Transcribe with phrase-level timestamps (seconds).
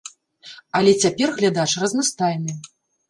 [0.79, 2.57] Але цяпер глядач разнастайны.